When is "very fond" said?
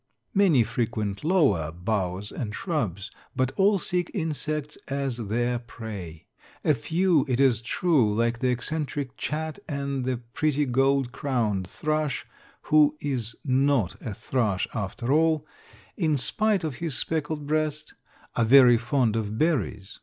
18.45-19.15